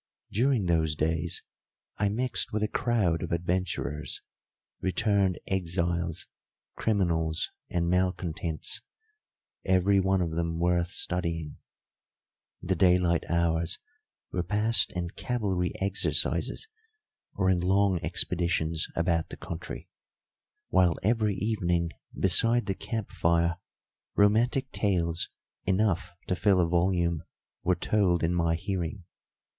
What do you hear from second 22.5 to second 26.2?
the camp fire romantic tales enough